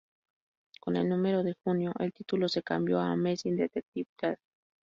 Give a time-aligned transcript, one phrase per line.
[0.79, 4.39] Con el número de junio, el título se cambió a "Amazing Detective Tales".